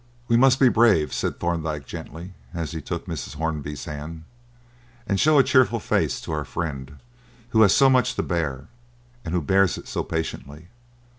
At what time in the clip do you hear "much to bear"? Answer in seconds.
7.87-8.65